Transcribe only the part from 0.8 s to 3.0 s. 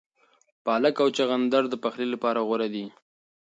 او چغندر د پخلي لپاره غوره دي.